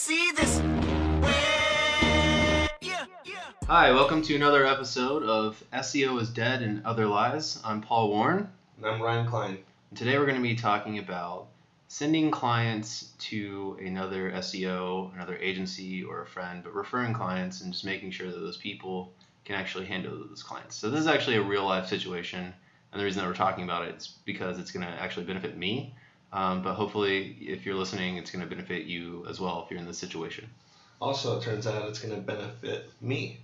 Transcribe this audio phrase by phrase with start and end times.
[0.00, 0.58] see this.
[2.80, 3.44] Yeah, yeah.
[3.66, 7.60] Hi, welcome to another episode of SEO is Dead and Other Lies.
[7.62, 9.58] I'm Paul Warren, And I'm Ryan Klein.
[9.90, 11.48] and today we're going to be talking about
[11.88, 17.84] sending clients to another SEO, another agency, or a friend, but referring clients and just
[17.84, 19.12] making sure that those people
[19.44, 20.76] can actually handle those clients.
[20.76, 22.54] So, this is actually a real life situation,
[22.92, 25.58] and the reason that we're talking about it is because it's going to actually benefit
[25.58, 25.94] me.
[26.32, 29.80] Um, but hopefully, if you're listening, it's going to benefit you as well if you're
[29.80, 30.48] in this situation.
[31.00, 33.40] Also, it turns out it's going to benefit me.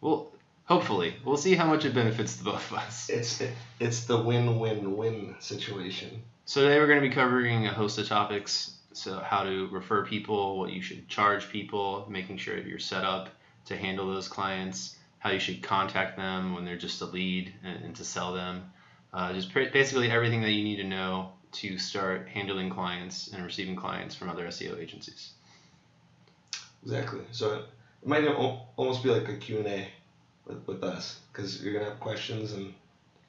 [0.00, 0.32] Well,
[0.64, 3.08] hopefully, we'll see how much it benefits the both of us.
[3.08, 6.22] It's it, it's the win-win-win situation.
[6.44, 8.72] So today we're going to be covering a host of topics.
[8.92, 13.04] So how to refer people, what you should charge people, making sure that you're set
[13.04, 13.28] up
[13.66, 17.84] to handle those clients, how you should contact them when they're just a lead and,
[17.84, 18.70] and to sell them.
[19.12, 23.44] Uh, just pr- basically everything that you need to know to start handling clients and
[23.44, 25.30] receiving clients from other SEO agencies.
[26.82, 27.20] Exactly.
[27.32, 27.64] So it,
[28.04, 29.88] might almost be like a Q&A
[30.46, 32.72] with, with us because you're going to have questions and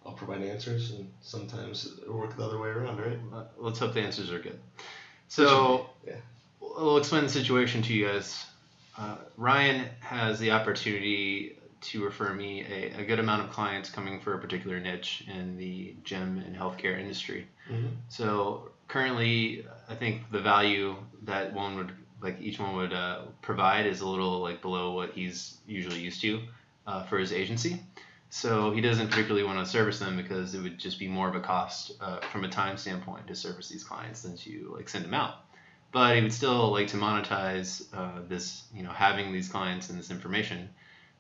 [0.06, 3.18] I'll provide answers and sometimes it'll work the other way around, right?
[3.34, 4.60] Uh, let's hope the answers are good.
[5.30, 6.18] So Yeah.
[6.60, 8.46] we'll explain the situation to you guys.
[8.98, 14.20] Uh, Ryan has the opportunity to refer me a, a good amount of clients coming
[14.20, 17.48] for a particular niche in the gym and healthcare industry.
[17.70, 17.98] Mhm.
[18.10, 23.86] So currently, I think the value that one would like each one would uh, provide
[23.86, 26.42] is a little like below what he's usually used to
[26.88, 27.80] uh, for his agency.
[28.30, 31.36] So he doesn't particularly want to service them because it would just be more of
[31.36, 35.06] a cost uh, from a time standpoint to service these clients than to like send
[35.06, 35.36] them out.
[35.92, 39.98] But he would still like to monetize uh, this, you know, having these clients and
[39.98, 40.70] this information.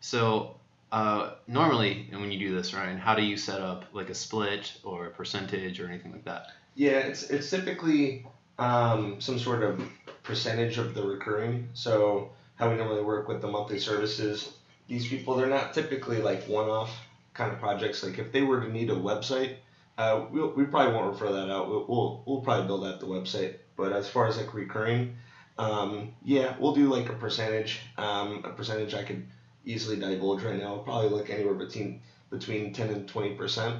[0.02, 0.59] So
[0.91, 4.16] uh, normally, and when you do this, Ryan, how do you set up like a
[4.16, 6.47] split or a percentage or anything like that?
[6.75, 8.25] Yeah, it's it's typically
[8.57, 9.81] um, some sort of
[10.23, 11.69] percentage of the recurring.
[11.73, 14.53] So how we normally work with the monthly services,
[14.88, 16.95] these people they're not typically like one-off
[17.33, 18.03] kind of projects.
[18.03, 19.56] Like if they were to need a website,
[19.97, 21.69] uh, we we probably won't refer that out.
[21.69, 23.56] We'll, we'll we'll probably build out the website.
[23.75, 25.17] But as far as like recurring,
[25.57, 27.81] um, yeah, we'll do like a percentage.
[27.97, 29.28] Um, a percentage I could
[29.67, 30.78] easily divulge right now.
[30.78, 33.78] Probably look anywhere between between ten and twenty percent.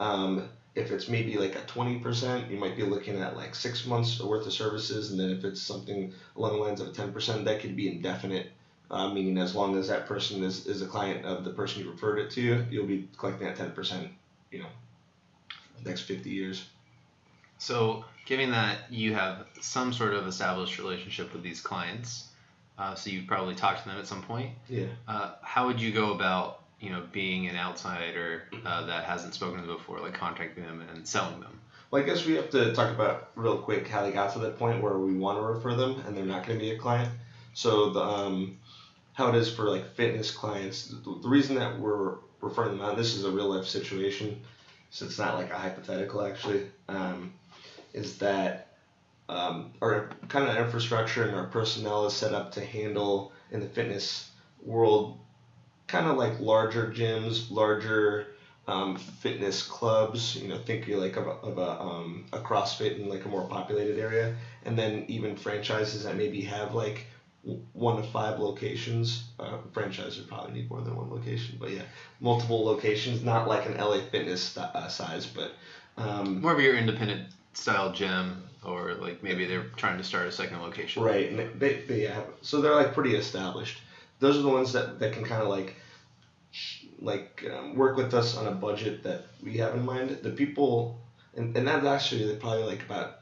[0.00, 4.20] Um, if it's maybe like a 20%, you might be looking at like six months
[4.20, 5.10] worth of services.
[5.10, 8.52] And then if it's something along the lines of 10%, that could be indefinite,
[8.90, 11.90] uh, meaning as long as that person is, is a client of the person you
[11.90, 14.10] referred it to, you'll be collecting that 10%,
[14.50, 14.68] you know,
[15.86, 16.66] next 50 years.
[17.56, 22.28] So, given that you have some sort of established relationship with these clients,
[22.78, 24.50] uh, so you've probably talked to them at some point.
[24.68, 24.86] Yeah.
[25.08, 29.60] Uh, how would you go about, you know, being an outsider uh, that hasn't spoken
[29.60, 31.60] to them before, like contacting them and selling them?
[31.90, 34.58] Well, I guess we have to talk about real quick how they got to that
[34.58, 37.10] point where we want to refer them and they're not going to be a client.
[37.54, 38.58] So the um,
[39.16, 40.88] how it is for like fitness clients.
[40.88, 44.42] The, the reason that we're referring them out, this is a real life situation,
[44.90, 46.66] so it's not like a hypothetical actually.
[46.88, 47.32] Um,
[47.94, 48.65] is that
[49.28, 53.68] um, our kind of infrastructure and our personnel is set up to handle in the
[53.68, 54.30] fitness
[54.62, 55.18] world,
[55.86, 58.28] kind of like larger gyms, larger
[58.68, 60.36] um, fitness clubs.
[60.36, 63.28] You know, think you like of a, of a, um, a CrossFit in like a
[63.28, 67.06] more populated area, and then even franchises that maybe have like
[67.72, 69.24] one to five locations.
[69.38, 71.82] Uh, would probably need more than one location, but yeah,
[72.20, 73.22] multiple locations.
[73.22, 75.52] Not like an LA Fitness uh, size, but
[75.96, 80.32] um, More of your independent style gym, or like maybe they're trying to start a
[80.32, 81.02] second location.
[81.02, 83.80] Right, and they, they yeah, so they're like pretty established.
[84.18, 85.76] Those are the ones that, that can kind of like
[86.98, 90.10] like um, work with us on a budget that we have in mind.
[90.22, 90.98] The people,
[91.34, 93.18] and, and that's actually probably like about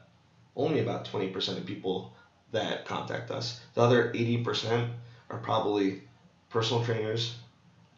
[0.55, 2.13] only about twenty percent of people
[2.51, 3.59] that contact us.
[3.73, 4.91] The other eighty percent
[5.29, 6.03] are probably
[6.49, 7.35] personal trainers,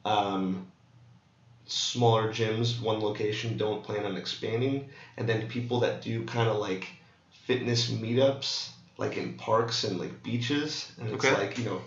[0.05, 0.67] um,
[1.67, 6.57] smaller gyms, one location, don't plan on expanding, and then people that do kind of
[6.57, 6.87] like
[7.45, 11.33] fitness meetups like in parks and like beaches and it's Okay.
[11.35, 11.79] like you know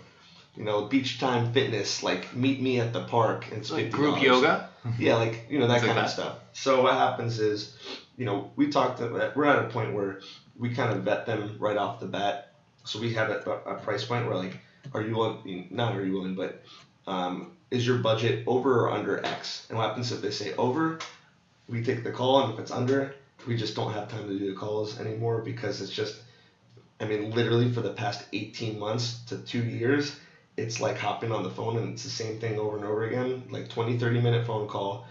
[0.55, 4.21] you know beach time fitness like meet me at the park and it's Like group
[4.21, 4.67] yoga.
[4.99, 6.09] yeah like you know that like kind of that.
[6.09, 7.75] stuff so what happens is
[8.17, 10.19] you know we talked to, we're at a point where
[10.57, 12.53] we kind of vet them right off the bat
[12.83, 14.57] so we have a, a price point where like
[14.93, 16.61] are you willing not are you willing but
[17.07, 19.65] um, is your budget over or under x?
[19.69, 20.97] And what happens if they say over?
[21.67, 23.13] We take the call and if it's under
[23.47, 26.21] we just don't have time to do the calls anymore because it's just
[26.99, 30.13] i mean literally for the past 18 months to two years
[30.57, 33.41] it's like hopping on the phone and it's the same thing over and over again.
[33.49, 35.05] Like 20 30 minute phone call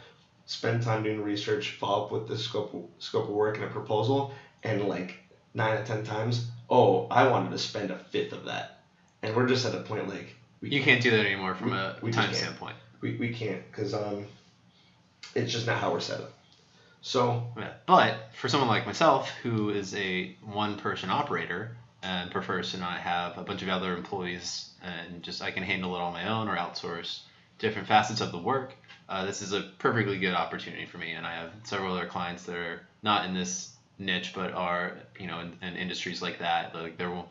[0.45, 4.33] spend time doing research follow up with the scope scope of work and a proposal
[4.63, 5.17] and like
[5.55, 8.77] nine of ten times oh i wanted to spend a fifth of that.
[9.23, 11.77] And we're just at a point like we You can't do that anymore from we-
[11.77, 12.77] a we time standpoint.
[13.01, 14.27] we, we can't because um,
[15.35, 16.33] it's just not how we're set up.
[17.03, 17.73] So Yeah.
[17.87, 23.39] But for someone like myself, who is a one-person operator and prefers to not have
[23.39, 26.57] a bunch of other employees and just I can handle it on my own or
[26.57, 27.21] outsource
[27.59, 28.73] different facets of the work,
[29.09, 31.13] uh, this is a perfectly good opportunity for me.
[31.13, 35.27] And I have several other clients that are not in this niche, but are you
[35.27, 36.75] know in, in industries like that.
[36.75, 37.23] Like they're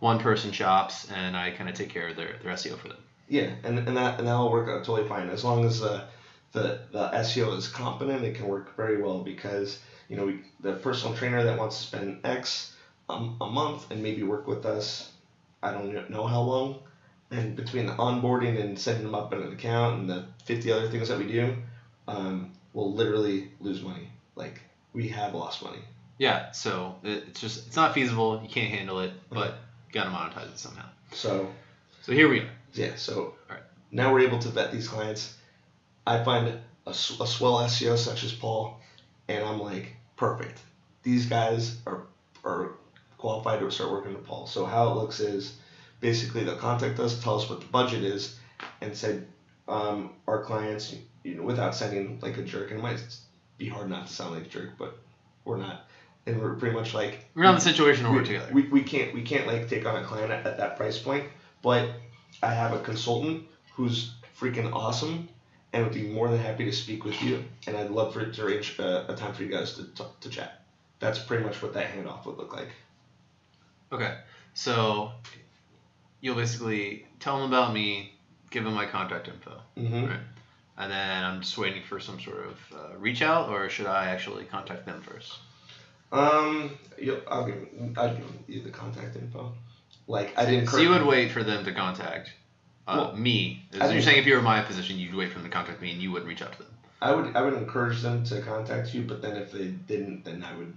[0.00, 2.98] one-person shops, and I kind of take care of their, their SEO for them.
[3.28, 6.06] yeah, and, and that and that'll work out totally fine as long as uh,
[6.52, 8.24] the the SEO is competent.
[8.24, 9.78] It can work very well because
[10.08, 12.72] you know we, the personal trainer that wants to spend X
[13.08, 15.10] um, a month and maybe work with us,
[15.62, 16.80] I don't know how long,
[17.30, 20.88] and between the onboarding and setting them up in an account and the 50 other
[20.88, 21.56] things that we do,
[22.08, 24.08] um, we'll literally lose money.
[24.34, 24.60] Like
[24.92, 25.80] we have lost money.
[26.18, 26.52] Yeah.
[26.52, 28.40] So it's just it's not feasible.
[28.42, 29.58] You can't handle it, but
[29.96, 30.84] you gotta monetize it somehow.
[31.12, 31.48] So
[32.02, 32.50] So here we are.
[32.74, 33.64] yeah, so Alright.
[33.90, 35.34] now we're able to vet these clients.
[36.06, 38.78] I find a swell SEO such as Paul,
[39.28, 40.60] and I'm like, perfect.
[41.02, 42.02] These guys are
[42.44, 42.72] are
[43.18, 44.46] qualified to start working with Paul.
[44.46, 45.56] So how it looks is
[46.00, 48.38] basically they'll contact us, tell us what the budget is,
[48.82, 49.26] and said
[49.66, 50.94] um, our clients,
[51.24, 53.02] you know, without sounding like a jerk, and it might
[53.58, 54.96] be hard not to sound like a jerk, but
[55.44, 55.85] we're not.
[56.26, 58.52] And we're pretty much like We're not in the situation to we, work together.
[58.52, 61.24] we, we can't we can't like take on a client at, at that price point
[61.62, 61.88] but
[62.42, 63.44] i have a consultant
[63.74, 65.28] who's freaking awesome
[65.72, 68.34] and would be more than happy to speak with you and i'd love for it
[68.34, 70.62] to arrange a, a time for you guys to, talk, to chat
[70.98, 72.68] that's pretty much what that handoff would look like
[73.92, 74.16] Okay.
[74.54, 75.12] So
[76.20, 78.14] you'll basically tell them about me,
[78.50, 80.06] give them my contact info, mm-hmm.
[80.06, 80.20] Right.
[80.78, 84.06] and then I'm just waiting for some sort of uh, reach out, or should I
[84.06, 85.32] actually contact them first?
[86.16, 86.70] Um
[87.28, 89.52] i'll give i'll give you the contact info
[90.06, 92.32] like i didn't So you would wait for them to contact
[92.88, 93.62] uh, Well, me.
[93.72, 95.82] So you're saying if you were in my position, you'd wait for them to contact
[95.82, 96.72] me, and you wouldn't reach out to them.
[97.02, 100.44] i would i would encourage them to contact you but then if they didn't then
[100.44, 100.74] i would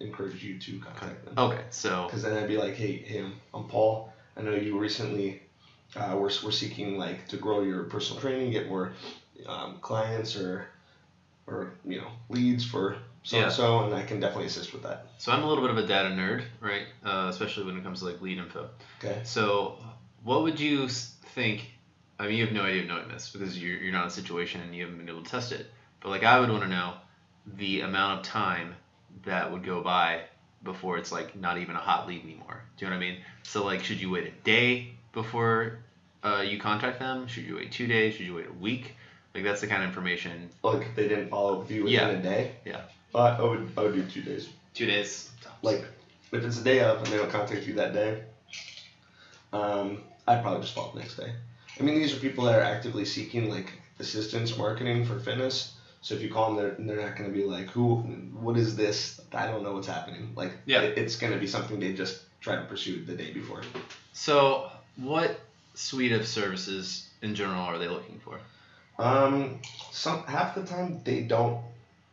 [0.00, 1.64] encourage you to contact them Okay.
[1.70, 4.12] So because then I'd be like, hey, hey, I'm, I'm Paul.
[4.36, 5.42] I know you recently
[5.96, 8.92] uh, we're, we're seeking like to grow your personal training, get more
[9.46, 10.68] um, clients or
[11.46, 13.44] or you know leads for so Yeah.
[13.44, 15.06] and so, and I can definitely assist with that.
[15.18, 16.86] so I'm a little bit of a data nerd, right?
[17.04, 18.70] Uh, especially when it comes to like lead info.
[19.02, 19.20] Okay.
[19.24, 19.78] So,
[20.24, 21.70] what would you think?
[22.18, 24.10] I mean, you have no idea of knowing this because you're, you're not in a
[24.10, 25.66] situation and you haven't been able to test it.
[26.00, 26.94] But like, I would want to know
[27.46, 28.74] the amount of time
[29.24, 30.22] that would go by
[30.64, 32.62] before it's like not even a hot lead anymore.
[32.76, 33.18] Do you know what I mean?
[33.44, 35.78] So like, should you wait a day before
[36.24, 37.26] uh, you contact them?
[37.28, 38.14] Should you wait two days?
[38.14, 38.94] Should you wait a week?
[39.34, 40.50] Like that's the kind of information.
[40.64, 42.08] Like they didn't follow up with you within Yeah.
[42.08, 42.52] a day.
[42.64, 42.80] Yeah.
[43.14, 44.48] Uh, I would I would do two days.
[44.74, 45.30] Two days.
[45.62, 45.84] Like
[46.32, 48.22] if it's a day up and they don't contact you that day,
[49.52, 51.32] um, I'd probably just follow up next day.
[51.78, 55.74] I mean, these are people that are actively seeking like assistance marketing for fitness.
[56.00, 57.96] So if you call them, they're, they're not going to be like, "Who?
[57.96, 59.20] What is this?
[59.32, 60.82] I don't know what's happening." Like, Yeah.
[60.82, 63.62] it- it's going to be something they just try to pursue the day before.
[64.12, 65.40] So, what
[65.74, 68.38] suite of services in general are they looking for?
[69.02, 69.60] Um,
[69.90, 71.60] some half the time they don't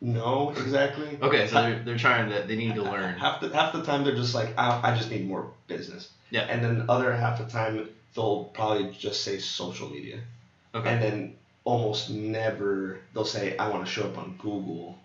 [0.06, 1.18] know exactly.
[1.22, 3.16] Okay, so they're, they're trying to they need to learn.
[3.16, 6.10] Half the half the time they're just like, I, I just need more business.
[6.30, 6.42] Yeah.
[6.42, 10.20] And then other half the time they'll probably just say social media.
[10.74, 10.90] Okay.
[10.90, 14.98] And then almost never they'll say I want to show up on Google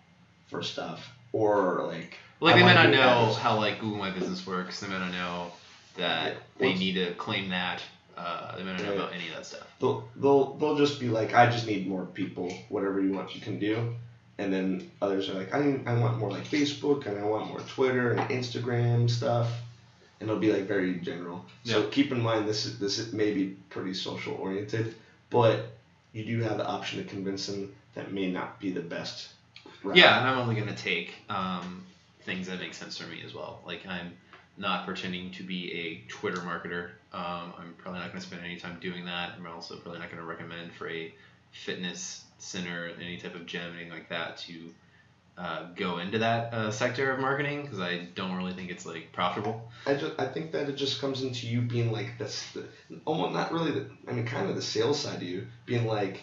[0.47, 4.79] for stuff or like Like they might not know how like Google My Business works.
[4.79, 5.51] They might not know
[5.97, 7.81] that Yeah, they need to claim that.
[8.17, 8.99] Uh, they might not know Right.
[8.99, 9.67] about any of that stuff.
[9.79, 13.41] they'll they'll they'll just be like I just need more people whatever you want you
[13.41, 13.95] can do.
[14.41, 17.59] And then others are like I I want more like Facebook and I want more
[17.61, 19.51] Twitter and Instagram stuff.
[20.19, 21.45] And it'll be like very general.
[21.63, 24.95] So keep in mind this is this is maybe pretty social oriented,
[25.29, 25.71] but
[26.13, 29.29] you do have the option to convince them that may not be the best.
[29.83, 29.95] route.
[29.95, 31.83] Yeah, and I'm only gonna take um,
[32.23, 33.61] things that make sense for me as well.
[33.65, 34.11] Like I'm
[34.57, 36.89] not pretending to be a Twitter marketer.
[37.13, 39.33] Um, I'm probably not gonna spend any time doing that.
[39.37, 41.13] I'm also probably not gonna recommend for a
[41.51, 44.73] fitness center, any type of gym, anything like that to
[45.37, 49.11] uh, go into that uh, sector of marketing because I don't really think it's like
[49.11, 49.69] profitable.
[49.85, 52.65] I just I think that it just comes into you being like this, the,
[53.05, 56.21] almost not really the I mean kind of the sales side of you being like,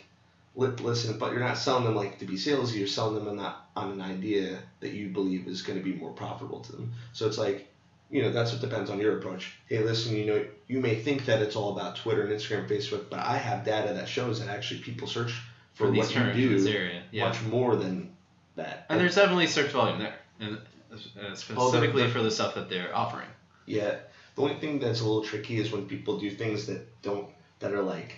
[0.54, 2.76] li- listen, but you're not selling them like to be salesy.
[2.76, 5.94] You're selling them on that on an idea that you believe is going to be
[5.94, 6.92] more profitable to them.
[7.12, 7.68] So it's like,
[8.10, 9.52] you know, that's what depends on your approach.
[9.66, 13.10] Hey, listen, you know, you may think that it's all about Twitter and Instagram, Facebook,
[13.10, 15.32] but I have data that shows that actually people search
[15.74, 17.28] for, For these what you terms in do this area, yeah.
[17.28, 18.10] much more than
[18.56, 18.86] that.
[18.88, 20.58] And there's definitely search volume there, and
[20.92, 23.28] uh, specifically the- for the stuff that they're offering.
[23.66, 23.96] Yeah,
[24.34, 27.72] The only thing that's a little tricky is when people do things that don't that
[27.74, 28.16] are like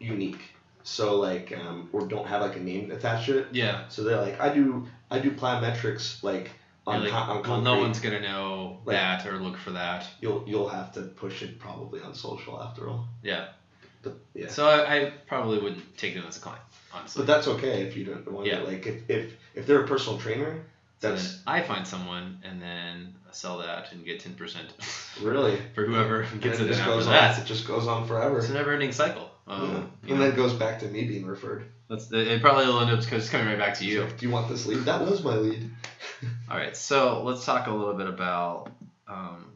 [0.00, 0.40] unique.
[0.82, 3.46] So like um, or don't have like a name attached to it.
[3.52, 3.88] Yeah.
[3.88, 6.50] So they're like, I do I do plyometrics like
[6.86, 10.06] on, like, con- on well, no one's gonna know Like- that or look for that.
[10.20, 13.06] You'll you'll have to push it probably on social after all.
[13.22, 13.48] Yeah.
[14.02, 14.48] But yeah.
[14.48, 16.60] So I, I probably wouldn't take them as a client,
[16.92, 17.20] honestly.
[17.24, 18.58] But that's okay if you don't want Yeah.
[18.60, 18.64] to.
[18.66, 20.62] Like if, if if they're a personal trainer,
[21.00, 24.68] So that's then I find someone and then I sell that and get ten percent
[25.22, 26.68] really for whoever gets it it.
[26.74, 27.12] just goes on.
[27.14, 28.38] that, It just goes on forever.
[28.38, 29.30] it's a never-ending cycle.
[29.46, 31.64] Um, you And know, then it goes back to me being referred.
[31.88, 34.06] That's it probably will end up just coming right back to you.
[34.16, 34.84] Do you want this lead?
[34.84, 35.70] That was my lead.
[36.50, 38.70] All right, so let's talk a little bit about
[39.06, 39.52] um,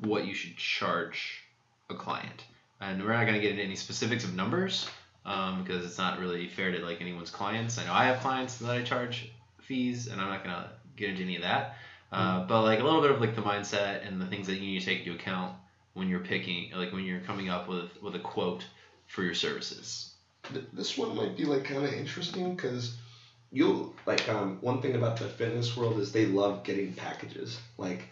[0.00, 1.42] what you should charge
[1.88, 2.44] a client,
[2.80, 4.88] and we're not going to get into any specifics of numbers
[5.24, 7.78] um, because it's not really fair to like anyone's clients.
[7.78, 11.10] I know I have clients that I charge fees, and I'm not going to get
[11.10, 11.76] into any of that.
[12.12, 14.60] Uh, but like a little bit of like the mindset and the things that you
[14.60, 15.54] need to take into account
[15.94, 18.64] when you're picking, like when you're coming up with with a quote
[19.06, 20.09] for your services.
[20.52, 22.96] Th- This one might be like kind of interesting because
[23.50, 27.58] you'll like um, one thing about the fitness world is they love getting packages.
[27.78, 28.08] Like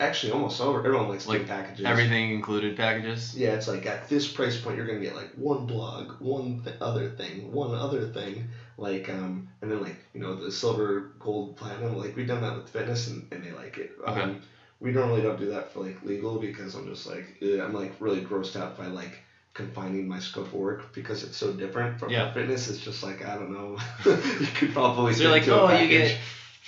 [0.00, 1.86] actually, almost over everyone likes Like, getting packages.
[1.86, 3.34] Everything included packages.
[3.34, 6.76] Yeah, it's like at this price point, you're gonna get like one blog, one th-
[6.80, 11.56] other thing, one other thing, like um, and then like you know the silver, gold,
[11.56, 11.96] platinum.
[11.96, 13.92] Like we've done that with fitness, and, and they like it.
[14.06, 14.20] Okay.
[14.20, 14.40] Um,
[14.80, 17.92] we normally don't do that for like legal because I'm just like eh, I'm like
[18.00, 19.22] really grossed out by like
[19.54, 22.32] confining my scope of work because it's so different from Yeah.
[22.32, 22.68] fitness.
[22.68, 23.78] It's just like I don't know.
[24.06, 26.16] you could probably So you're like, think to a oh, you get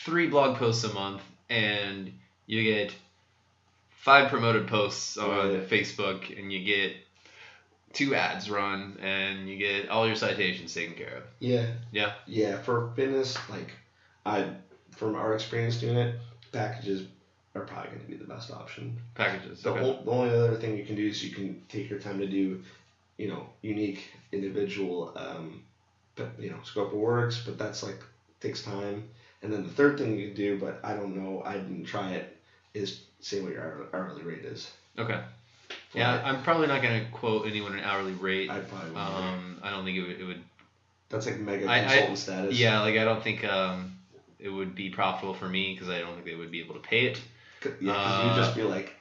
[0.04, 2.12] three blog posts a month, and
[2.46, 2.94] you get
[3.90, 5.68] five promoted posts on Right.
[5.68, 6.96] Facebook, and you get
[7.92, 11.22] two ads run, and you get all your citations taken care of.
[11.38, 11.66] Yeah.
[11.90, 12.12] Yeah.
[12.26, 13.72] Yeah, for fitness, like
[14.26, 14.46] I
[14.92, 16.20] from our experience doing it,
[16.52, 17.02] packages
[17.54, 18.98] are probably going to be the best option.
[19.14, 19.62] Packages.
[19.62, 20.04] The, Okay.
[20.04, 22.62] the only other thing you can do is you can take your time to do,
[23.16, 25.62] you know, unique individual, um,
[26.16, 27.42] but you know, scope of works.
[27.44, 27.98] But that's like
[28.40, 29.08] takes time.
[29.42, 32.12] And then the third thing you can do, but I don't know, I didn't try
[32.12, 32.36] it,
[32.72, 34.70] is say what your hourly rate is.
[34.98, 35.20] Okay.
[35.92, 36.20] Yeah.
[36.24, 38.50] I'm probably not gonna quote anyone an hourly rate.
[38.50, 39.08] I probably wouldn't.
[39.08, 40.20] Um, I don't think it would.
[40.20, 40.42] It would.
[41.08, 42.58] that's like mega I- I- status.
[42.58, 43.96] Yeah, like I don't think um,
[44.40, 46.80] it would be profitable for me because I don't think they would be able to
[46.80, 47.20] pay it.
[47.80, 48.94] Yeah, Uh, you'd just be like,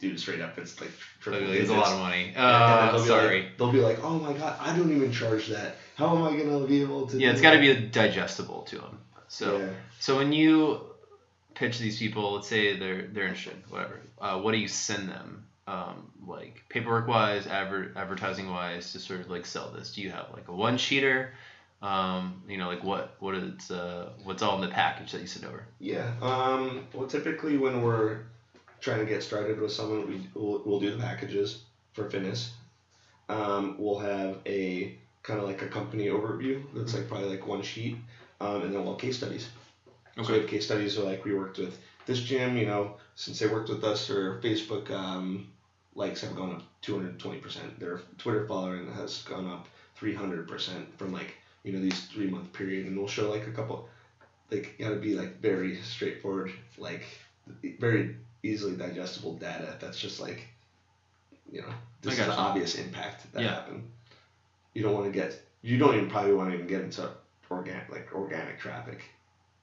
[0.00, 0.90] dude, straight up, it's like
[1.20, 2.32] triple Like, it's a lot of money.
[2.36, 3.42] Uh, they'll be sorry.
[3.42, 5.76] Like, they'll be like, oh my god, I don't even charge that.
[5.96, 7.18] How am I gonna be able to?
[7.18, 8.98] Yeah, it's got to be digestible to them.
[9.28, 9.68] So, yeah.
[10.00, 10.80] so when you
[11.54, 14.00] pitch these people, let's say they're they're interested, whatever.
[14.20, 15.46] Uh, what do you send them?
[15.66, 19.94] Um, like paperwork wise, adver- advertising wise, to sort of like sell this.
[19.94, 21.30] Do you have like a one sheeter?
[21.84, 25.26] Um, you know, like what what is uh, what's all in the package that you
[25.26, 25.66] send over?
[25.78, 26.12] Yeah.
[26.22, 26.86] Um.
[26.92, 28.20] Well, typically when we're
[28.80, 31.62] trying to get started with someone, we we'll, we'll do the packages
[31.92, 32.52] for fitness.
[33.28, 37.62] Um, we'll have a kind of like a company overview that's like probably like one
[37.62, 37.96] sheet,
[38.40, 39.48] um, and then we'll have case studies.
[40.16, 40.26] Okay.
[40.26, 43.38] So we have case studies are like we worked with this gym, you know, since
[43.38, 45.48] they worked with us, their Facebook um,
[45.94, 47.78] likes have gone up 220%.
[47.78, 51.34] Their Twitter following has gone up 300% from like,
[51.64, 52.86] you know, these three month period.
[52.86, 53.88] And we'll show like a couple,
[54.50, 57.04] like, gotta be like very straightforward, like
[57.80, 60.46] very easily digestible data that's just like,
[61.50, 61.68] you know,
[62.02, 63.54] this is the obvious impact that Yeah.
[63.54, 63.90] happened.
[64.74, 67.10] You don't want to get, you don't even probably want to even get into
[67.50, 69.00] organic, like organic traffic.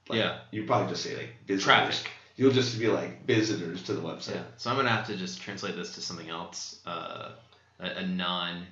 [0.08, 0.40] Like, Yeah.
[0.50, 1.64] You probably just say like visitors.
[1.64, 2.10] Traffic.
[2.36, 4.34] You'll just be like visitors to the website.
[4.36, 4.44] Yeah.
[4.56, 7.32] So I'm gonna have to just translate this to something else, uh,
[7.78, 8.66] a, a non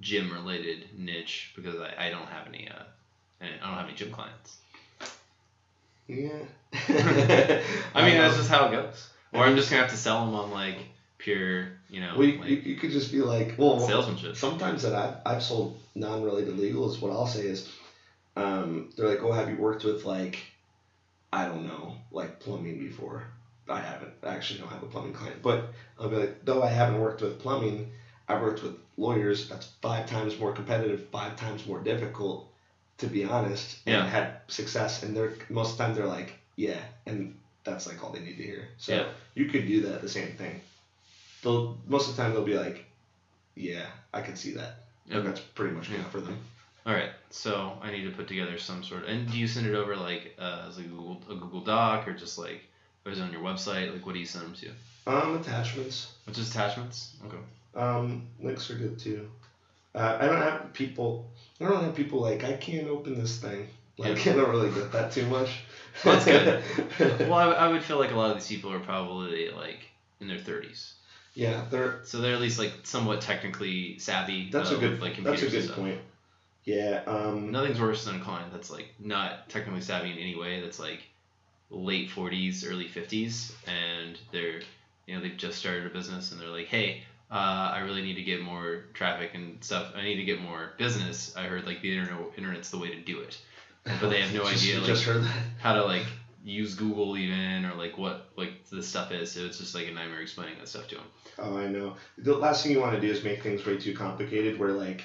[0.00, 2.82] gym related niche because I, I don't have any uh,
[3.40, 4.56] I don't have any gym clients.
[6.06, 6.42] Yeah.
[7.94, 9.08] I mean, that's just how it goes.
[9.32, 10.78] Or I'm just gonna have to sell them on like
[11.18, 14.36] pure, you know, Well, you, like you, you could just be like, well, salesmanship.
[14.36, 17.68] sometimes that I've, I've sold non-related legal is what I'll say is,
[18.36, 20.40] um, they're like, oh, have you worked with like,
[21.32, 23.24] I don't know, like plumbing before?
[23.68, 24.12] I haven't.
[24.24, 27.22] I actually don't have a plumbing client, but I'll be like, though I haven't worked
[27.22, 27.92] with plumbing,
[28.26, 29.48] I've worked with lawyers.
[29.48, 32.52] That's five times more competitive, five times more difficult,
[32.98, 34.06] to be honest, and Yeah.
[34.06, 35.02] had success.
[35.02, 38.36] And they're most of the time they're like, yeah, and that's like all they need
[38.36, 38.68] to hear.
[38.78, 39.06] So Yeah.
[39.34, 40.60] you could do that the same thing.
[41.42, 42.84] They'll most of the time they'll be like,
[43.54, 44.84] yeah, I can see that.
[45.10, 46.10] And that's pretty much enough Yeah.
[46.10, 46.38] for them.
[46.86, 49.08] All right, so I need to put together some sort of.
[49.08, 52.12] And do you send it over like uh, as a Google a Google Doc or
[52.14, 52.62] just like,
[53.04, 53.92] or is it on your website?
[53.92, 54.70] Like, what do you send them to?
[55.06, 56.12] Um, attachments.
[56.26, 57.16] Which is attachments?
[57.26, 57.36] Okay.
[57.74, 59.30] Um, links are good too.
[59.94, 61.26] Uh, I don't have people.
[61.60, 63.68] I don't have people like I can't open this thing.
[63.98, 65.60] Like I don't really get that too much.
[66.04, 66.62] That's good.
[67.20, 69.88] Well, I, I would feel like a lot of these people are probably like
[70.20, 70.92] in their 30s.
[71.34, 74.50] Yeah, they're So they're at least like somewhat technically savvy.
[74.50, 75.98] that's uh, a good with, like that's computers a and good point.
[76.64, 77.02] Yeah.
[77.06, 77.50] Um.
[77.50, 80.60] Nothing's worse than a client that's like not technically savvy in any way.
[80.60, 81.04] That's like
[81.70, 84.60] late 40s, early 50s, and they're
[85.06, 87.34] you know they've just started a business and they're like, hey, uh,
[87.74, 89.92] I really need to get more traffic and stuff.
[89.96, 91.34] I need to get more business.
[91.36, 93.38] I heard like the internet internet's the way to do it,
[94.00, 95.42] but they have no just, idea, like- just heard that.
[95.60, 96.06] how to like
[96.42, 99.30] use Google even or like what like this stuff is.
[99.32, 101.04] So it's just like a nightmare explaining that stuff to them.
[101.38, 101.96] Oh, I know.
[102.18, 105.04] The last thing you want to do is make things way too complicated, where like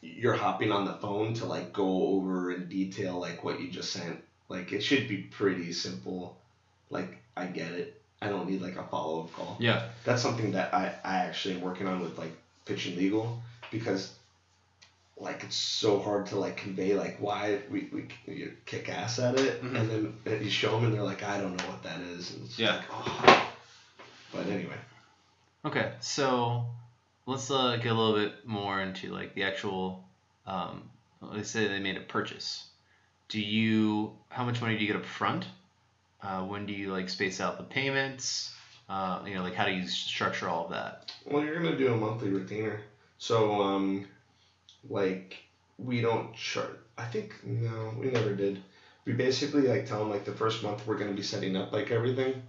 [0.00, 3.92] you're hopping on the phone to like go over in detail like what you just
[3.92, 4.22] sent.
[4.48, 6.38] Like it should be pretty simple.
[6.90, 7.97] Like I get it.
[8.20, 9.56] I don't need like a follow up call.
[9.60, 9.88] Yeah.
[10.04, 12.32] That's something that I I actually am working on with like
[12.64, 14.12] pitching legal because
[15.16, 19.34] like it's so hard to like convey like why we, we you kick ass at
[19.38, 19.76] it Mhm.
[19.80, 22.44] and then you show them and they're like I don't know what that is and
[22.44, 22.76] it's Yeah.
[22.76, 23.50] like oh.
[24.32, 24.76] but anyway
[25.64, 26.66] Okay, so
[27.26, 30.04] let's uh, get a little bit more into like the actual.
[30.46, 30.88] Um,
[31.20, 32.64] let's say they made a purchase.
[33.28, 34.12] Do you?
[34.28, 35.46] How much money do you get up front?
[36.22, 38.54] Uh, when do you like space out the payments?
[38.88, 41.12] Uh, you know, like how do you structure all of that?
[41.26, 42.80] Well, you're gonna do a monthly retainer,
[43.18, 44.06] so um,
[44.88, 45.36] like
[45.78, 46.76] we don't charge.
[46.96, 48.60] I think no, we never did.
[49.04, 51.90] We basically like tell them like the first month we're gonna be setting up like
[51.90, 52.42] everything,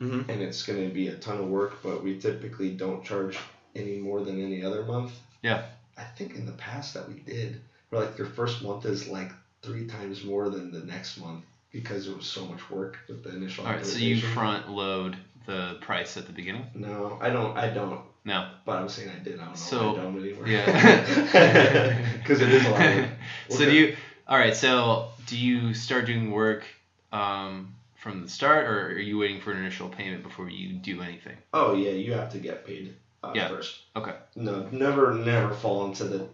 [0.00, 0.30] Mm-hmm.
[0.30, 3.38] and it's gonna be a ton of work, but we typically don't charge
[3.74, 5.12] any more than any other month.
[5.42, 5.64] Yeah.
[5.98, 9.32] I think in the past that we did, where like your first month is like
[9.62, 11.44] three times more than the next month
[11.76, 13.66] because it was so much work with the initial.
[13.66, 16.64] All right, so you front load the price at the beginning.
[16.74, 17.56] No, I don't.
[17.56, 18.00] I don't.
[18.24, 18.48] No.
[18.64, 19.34] But I'm saying I did.
[19.34, 20.48] I don't know So, I don't anymore.
[20.48, 22.02] Yeah.
[22.18, 22.80] Because it is a lot.
[22.82, 23.04] Of,
[23.50, 23.96] so do you?
[24.26, 24.56] All right.
[24.56, 26.64] So do you start doing work
[27.12, 31.02] um, from the start, or are you waiting for an initial payment before you do
[31.02, 31.36] anything?
[31.52, 33.48] Oh yeah, you have to get paid uh, Yeah.
[33.48, 33.78] first.
[33.94, 34.14] Okay.
[34.34, 36.28] No, never, never fall into the.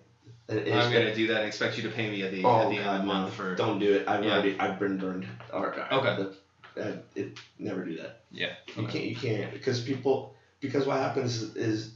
[0.49, 2.77] I'm gonna do that and expect you to pay me at the Oh at the
[2.77, 3.55] end of the month for.
[3.55, 4.09] Don't do it.
[4.09, 4.33] I've Yeah.
[4.33, 4.59] already.
[4.59, 5.27] I've been burned.
[5.53, 5.87] Okay.
[5.91, 8.21] The, uh, it never do that.
[8.31, 8.53] Yeah.
[8.77, 8.93] You Okay.
[8.93, 9.05] can't.
[9.05, 10.35] You can't because people.
[10.61, 11.91] Because what happens is, is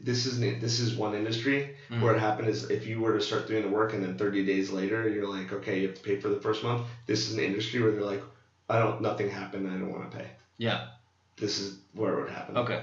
[0.00, 2.00] this is this is one industry Mhm.
[2.02, 4.44] where it happened is if you were to start doing the work and then 30
[4.44, 7.34] days later you're like okay you have to pay for the first month this is
[7.34, 8.22] an industry where they're like
[8.68, 10.88] i don't nothing happened i don't want to pay Yeah.
[11.36, 12.82] this is where it would happen Okay.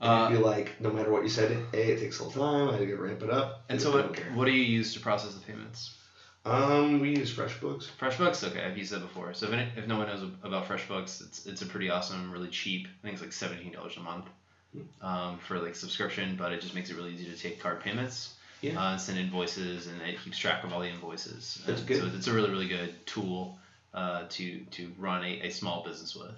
[0.00, 2.68] Uh, you'd be like no matter what you said hey it takes a little time
[2.68, 5.00] i had to get ramp it up and so what what do you use to
[5.00, 5.96] process the payments?
[6.44, 9.34] um we use freshbooks FreshBooks, okay, I've used that before.
[9.34, 12.48] So if, any, if no one knows about FreshBooks, it's it's a pretty awesome, really
[12.50, 12.86] cheap.
[12.86, 14.26] I think it's like seventeen dollars a month
[15.02, 18.34] um, for like subscription, but it just makes it really easy to take card payments.
[18.60, 18.80] Yeah.
[18.80, 21.62] Uh, send invoices, and it keeps track of all the invoices.
[21.66, 22.00] That's good.
[22.00, 23.58] So it's a really really good tool
[23.92, 26.34] uh, to to run a, a small business with.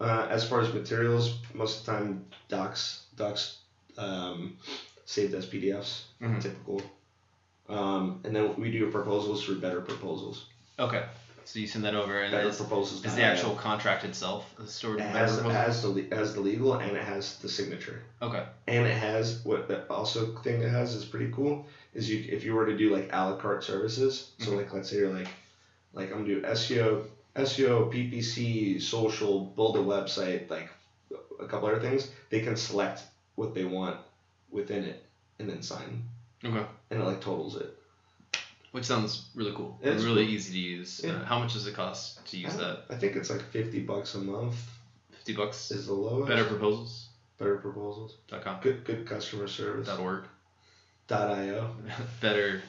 [0.00, 3.58] Uh, as far as materials most of the time docs docs
[3.98, 4.56] um,
[5.04, 6.40] saved as pdfs Mhm.
[6.40, 6.80] typical
[7.68, 10.44] um, and then we do proposals for better proposals
[10.78, 11.02] Okay.
[11.44, 14.98] So you send that over, and better is, proposals is the actual contract itself stored
[14.98, 18.42] It in has, it has the has the legal and it has the signature Okay.
[18.66, 22.44] and it has what the also thing it has is pretty cool is you if
[22.44, 24.56] you were to do like a la carte services so Mhm.
[24.56, 25.28] like let's say you're like
[25.92, 27.04] like I'm gonna do SEO
[27.38, 30.68] SEO PPC social build a website like
[31.40, 33.02] a couple other things they can select
[33.34, 33.98] what they want
[34.50, 35.04] within it
[35.38, 36.02] and then sign
[36.44, 36.64] Okay.
[36.90, 37.76] and it like totals it
[38.72, 39.78] Which sounds really cool.
[39.82, 40.34] It's really cool.
[40.34, 41.00] easy to use.
[41.04, 41.12] Yeah.
[41.12, 42.84] Uh, how much does it cost to use I, that?
[42.90, 44.56] I think it's like 50 bucks a month
[45.10, 45.70] Fifty bucks.
[45.70, 47.08] is the lowest Better proposals.
[47.38, 48.56] better proposals Dot com.
[48.62, 50.24] good good customer service Dot org.
[51.08, 51.74] dot io
[52.20, 52.62] Better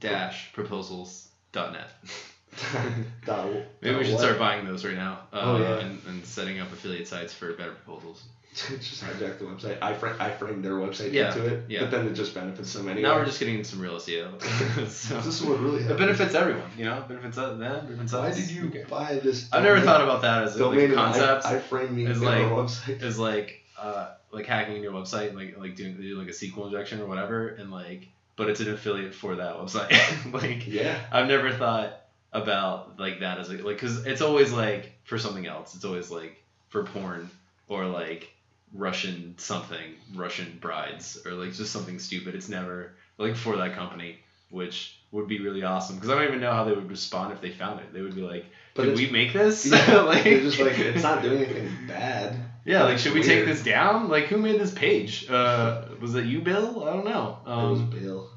[0.00, 1.90] dash proposals dot net.
[3.26, 3.48] dot,
[3.80, 4.20] Maybe we should what?
[4.22, 5.20] start buying those right now.
[5.32, 5.78] Uh, Oh, yeah.
[5.80, 8.22] and, and setting up affiliate sites for better proposals.
[8.54, 9.78] just hijack the website.
[9.78, 11.80] iframe I framed their website Yeah, into it, yeah.
[11.80, 13.02] but then it just benefits them anyway.
[13.08, 14.42] Now we're just getting some real SEO.
[14.88, 16.98] so, this is what really it benefits everyone, you know.
[16.98, 17.86] It benefits us, them.
[17.86, 18.36] Benefits Why us.
[18.36, 18.84] did you Okay.
[18.88, 19.48] buy this?
[19.52, 21.46] I've never thought about that as a, like, domain a and I- concept.
[21.46, 23.02] I, framed me It's their like- website.
[23.02, 27.00] is like uh like hacking your website like like doing do like a SQL injection
[27.00, 31.52] or whatever and like but it's an affiliate for that website like Yeah, I've never
[31.52, 31.97] thought
[32.32, 36.10] about like that as a like because it's always like for something else it's always
[36.10, 36.36] like
[36.68, 37.30] for porn
[37.68, 38.30] or like
[38.74, 44.18] Russian something Russian brides or like just something stupid it's never like for that company
[44.50, 47.40] which would be really awesome because I don't even know how they would respond if
[47.40, 50.40] they found it they would be like but did we make this yeah, like they're
[50.40, 52.36] just like it's not doing anything bad.
[52.64, 54.08] yeah, like should we take this down?
[54.08, 55.28] Like who made this page?
[55.28, 56.86] Uh, was it you, Bill?
[56.86, 57.38] I don't know.
[57.44, 58.30] it was Um, Bill.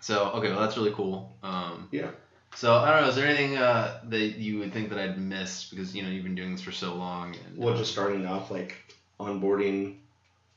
[0.00, 1.34] so okay, well that's really cool.
[1.42, 2.10] Um, Yeah.
[2.56, 3.08] So I don't know.
[3.08, 6.24] Is there anything uh, that you would think that I'd missed because you know you've
[6.24, 7.34] been doing this for so long?
[7.46, 8.76] And, Well, just starting off like
[9.20, 9.96] onboarding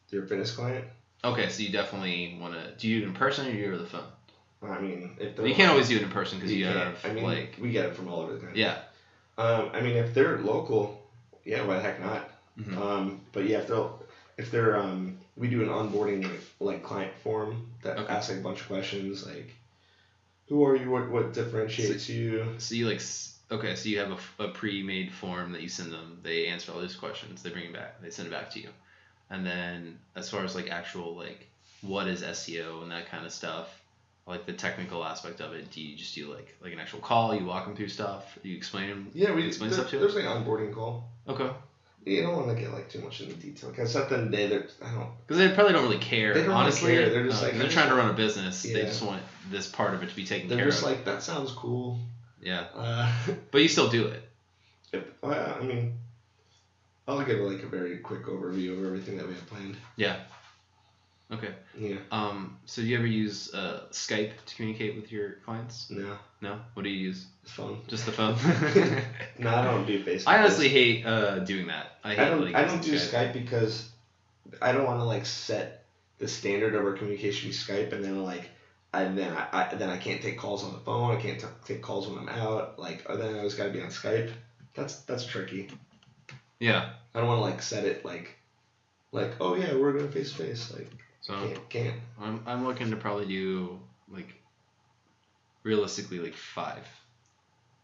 [0.09, 0.85] your fitness client.
[1.23, 2.71] Okay, so you definitely want to.
[2.77, 4.05] Do you it in person or do you it over the phone?
[4.61, 7.23] I mean, if You can't always do it in person because you, have I mean,
[7.23, 8.59] like we get it from all over the country.
[8.61, 8.79] yeah.
[9.37, 11.01] Um, I mean, if they're local,
[11.45, 12.29] yeah, why the heck not?
[12.59, 12.77] Mhm.
[12.77, 13.89] Um, but yeah, if they're
[14.37, 18.13] if they're um, we do an onboarding like, like client form that Okay.
[18.13, 19.53] asks like a bunch of questions like,
[20.49, 20.89] who are you?
[20.89, 22.45] What what differentiates you?
[22.57, 23.01] So you like
[23.51, 26.19] okay, so you have a, a pre-made form that you send them.
[26.23, 27.41] They answer all these questions.
[27.41, 28.01] They bring it back.
[28.01, 28.69] They send it back to you.
[29.29, 31.47] And then as far as like actual like
[31.81, 33.81] what is SEO and that kind of stuff,
[34.27, 37.35] like the technical aspect of it, do you just do like like an actual call?
[37.35, 38.37] You walk them through stuff.
[38.43, 39.11] You explain them.
[39.13, 41.09] Yeah, we Explain there, stuff to there's like an onboarding call.
[41.27, 41.49] Okay.
[42.05, 44.47] You don't want to get like too much into detail because at the end day,
[44.47, 45.09] they're I don't.
[45.27, 46.33] Because they probably don't really care.
[46.33, 47.09] They don't really honestly, care.
[47.09, 48.63] They're just Uh, like, they're trying to run a business.
[48.63, 50.73] They just want this part of it to be taken They're care of.
[50.73, 51.99] They're just like that sounds cool.
[52.41, 53.11] yeah, Uh,
[53.51, 54.23] but you still do it.
[54.93, 55.93] if, well, I mean,
[57.07, 59.77] I'll give like a very quick overview of everything that we have planned.
[61.31, 61.53] Okay.
[61.77, 61.97] Yeah.
[62.11, 62.57] Um.
[62.65, 65.89] So do you ever use uh, Skype to communicate with your clients?
[65.91, 66.59] No, No.
[66.73, 67.27] What do you use?
[67.43, 67.77] it's fun.
[67.87, 68.35] Just the phone.
[69.39, 70.27] No, I don't do Facebook.
[70.27, 71.97] I honestly hate uh, doing that.
[72.03, 72.55] I hate I don't.
[72.55, 73.89] I don't do using Skype because
[74.61, 75.85] I don't want to like set
[76.17, 78.49] the standard of our communication with Skype, and then like,
[78.93, 81.15] and then I, I then I can't take calls on the phone.
[81.15, 82.79] I can't t- take calls when I'm out.
[82.79, 84.31] Like, then I always got to be on Skype.
[84.73, 85.69] That's that's tricky.
[86.59, 86.89] Yeah.
[87.13, 88.35] I don't want to like set it like,
[89.11, 90.73] like oh yeah, we're going to face to face.
[90.73, 90.89] Like,
[91.21, 91.95] So can't can't.
[92.21, 93.79] I'm I'm looking to probably do
[94.11, 94.33] like
[95.63, 96.85] realistically like five.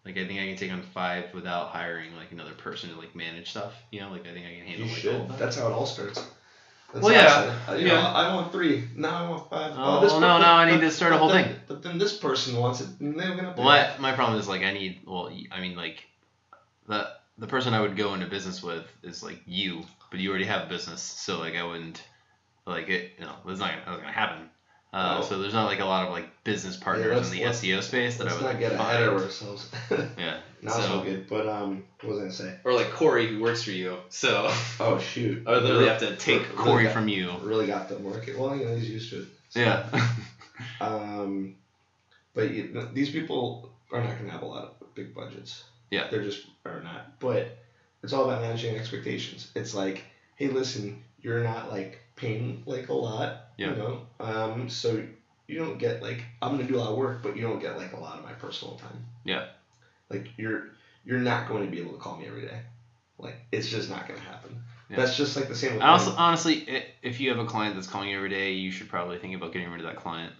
[0.05, 3.15] Like I think I can take on five without hiring like another person to like
[3.15, 3.73] manage stuff.
[3.91, 5.29] You know, like I think I can handle You like should.
[5.37, 6.23] That's how it all starts.
[6.93, 7.59] That's Well, I yeah.
[7.67, 8.07] Uh, you know, yeah.
[8.07, 8.87] I want three.
[8.95, 9.73] Now I want five.
[9.75, 11.55] Oh, this well, no, now I need to start a whole then- thing.
[11.67, 13.51] But then this person wants it, and they're gonna.
[13.53, 13.63] pay.
[13.63, 16.05] Well, my, my problem is like I need well I mean like
[16.87, 20.45] the the person I would go into business with is like you, but you already
[20.45, 22.01] have a business, so like I wouldn't
[22.65, 23.11] like it.
[23.19, 24.49] You know, it's not gonna, that's not gonna happen.
[24.93, 25.25] Uh, No.
[25.25, 28.17] So there's not like a lot of like business partners let's- in the SEO space
[28.17, 29.69] that I Let's would not get like, ahead of ourselves.
[30.17, 30.39] Yeah.
[30.61, 31.27] Not so so good.
[31.29, 32.57] But um, what was I gonna say?
[32.63, 34.47] or like Corey who works for you, so
[34.79, 35.45] Oh shoot!
[35.47, 37.29] I would literally have to take Really Corey got- from you.
[37.43, 38.35] Really got the market.
[38.39, 39.27] Well, you know, he's used to it.
[39.49, 40.09] So, Yeah.
[40.81, 41.55] Um,
[42.33, 45.63] but you, these people are not gonna have a lot of big budgets.
[45.91, 46.07] Yeah.
[46.09, 47.19] They're just are not.
[47.19, 47.57] But
[48.03, 49.51] it's all about managing expectations.
[49.55, 50.03] It's like,
[50.35, 53.49] hey, listen, you're not like paying like a lot.
[53.57, 53.71] Yeah.
[53.71, 54.01] You know.
[54.19, 54.69] Um.
[54.69, 55.03] So
[55.47, 57.77] you don't get like I'm gonna do a lot of work, but you don't get
[57.77, 59.05] like a lot of my personal time.
[59.23, 59.47] Yeah.
[60.09, 60.69] Like you're
[61.05, 62.59] you're not going to be able to call me every day.
[63.17, 64.61] Like it's just not gonna happen.
[64.89, 64.97] Yeah.
[64.97, 68.09] That's just like the same with also, honestly, if you have a client that's calling
[68.09, 70.33] you every day, you should probably think about getting rid of that client.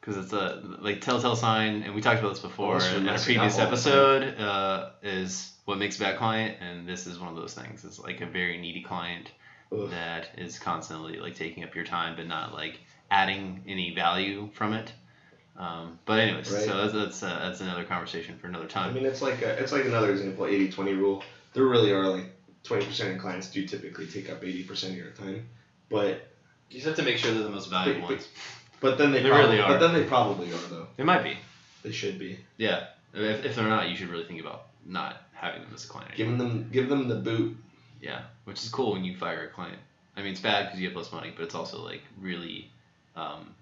[0.00, 3.54] Because it's a like telltale sign, and we talked about this before in a previous
[3.54, 4.40] up all the episode.
[4.40, 7.84] Uh, is what makes a bad client, and this is one of those things.
[7.84, 9.30] It's like a very needy client
[9.72, 9.90] Ugh.
[9.90, 12.80] that is constantly like taking up your time, but not like
[13.10, 14.92] adding any value from it.
[15.56, 16.64] Um, but anyways, Right.
[16.64, 18.90] so that's that's, uh, that's another conversation for another time.
[18.90, 21.22] I mean, it's like a, it's like another example, 80-20 rule.
[21.52, 22.26] There really are like
[22.62, 25.48] twenty percent of clients do typically take up eighty percent of your time,
[25.88, 26.28] but
[26.70, 28.28] you just have to make sure they're the most valuable but- ones.
[28.80, 29.68] but then they, They probably, really are.
[29.68, 30.86] But then they probably are though.
[30.96, 31.36] They might be.
[31.82, 32.86] They should be Yeah.
[33.12, 36.12] If, if they're not, you should really think about not having them as a client.
[36.12, 36.36] anymore.
[36.36, 37.56] giving them give them the boot.
[38.00, 39.78] Yeah, which is cool when you fire a client.
[40.16, 42.70] I mean, it's bad because you have less money, but it's also like really,
[43.16, 43.54] um,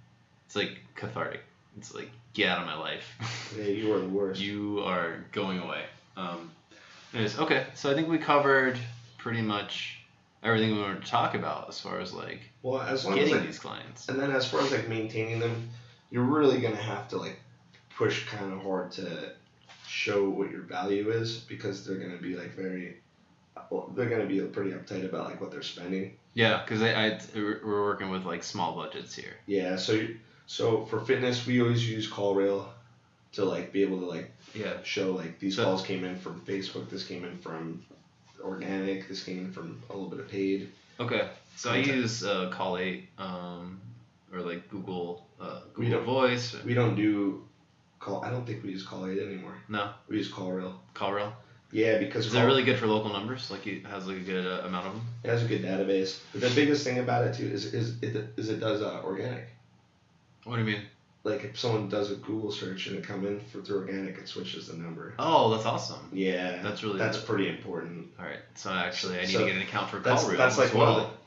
[0.47, 1.41] it's like cathartic.
[1.77, 3.05] It's like get out of my life.
[3.57, 4.41] Hey, you are the worst.
[4.41, 5.83] you are going away.
[6.17, 6.51] Um,
[7.15, 8.79] anyways, okay, so I think we covered
[9.17, 9.99] pretty much
[10.43, 13.35] everything we wanted to talk about as far as like well, as long as getting
[13.35, 14.09] like, these clients.
[14.09, 15.69] and then as far as like maintaining them,
[16.11, 17.41] you're really gonna have to like
[17.97, 19.33] push kind of hard to
[19.87, 22.97] show what your value is because they're gonna be like very.
[23.71, 26.17] Well, they're gonna be pretty uptight about like what they're spending.
[26.35, 29.35] Yeah, because I, I we're working with like small budgets here.
[29.47, 30.17] Yeah, so you,
[30.47, 32.67] so for fitness, we always use CallRail
[33.33, 34.75] to like be able to like Yeah.
[34.85, 37.85] show like these So- calls came in from Facebook, this came in from
[38.43, 40.71] organic, this came in from a little bit of paid.
[41.01, 43.81] Okay, so I use uh, Call Eight, um,
[44.33, 46.57] or like Google uh, We Google don't- Voice.
[46.65, 47.45] We don't do
[48.01, 48.25] call.
[48.25, 49.55] I don't think we use Call Eight anymore.
[49.69, 50.75] No, We use CallRail.
[50.95, 51.33] CallRail.
[51.71, 53.51] Yeah, because Is it really good for local numbers?
[53.51, 55.03] Like it has like a good uh, amount of them.
[55.25, 56.19] it has a good database.
[56.33, 59.49] But the biggest thing about it too is is it is it does uh, organic.
[60.45, 60.83] What do you mean?
[61.25, 64.29] Like if someone does a Google search and it come in for through organic, it
[64.29, 65.13] switches the number.
[65.19, 66.09] Oh, that's awesome.
[66.13, 67.27] Yeah, That's really that's good.
[67.27, 68.07] pretty important.
[68.19, 70.69] All right, so actually I need So to get an account for That's that's like
[70.69, 70.99] as one well.
[71.01, 71.19] of the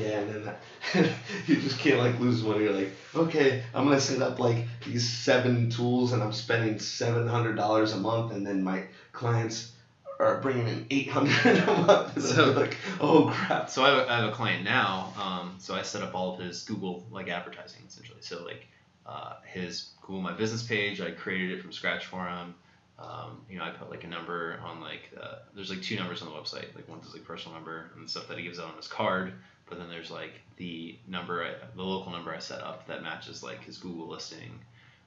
[0.00, 1.10] yeah, and then that,
[1.46, 2.62] you just can't like lose money.
[2.64, 7.26] You're like, okay, I'm gonna set up like these seven tools, and I'm spending seven
[7.26, 9.72] hundred dollars a month, and then my clients
[10.20, 12.22] are bringing in eight hundred a month.
[12.22, 13.70] So- like, oh crap.
[13.70, 15.12] So I have, I have a client now.
[15.20, 18.20] Um, so I set up all of his Google like advertising essentially.
[18.20, 18.66] So like
[19.06, 22.54] uh, his Google My Business page, I created it from scratch for him.
[22.98, 26.20] Um, you know, I put like a number on like uh, there's like two numbers
[26.22, 26.74] on the website.
[26.74, 29.32] Like one's his like personal number and stuff that he gives out on his card.
[29.68, 33.42] But then there's like the number, I, the local number I set up that matches
[33.42, 34.58] like his Google listing,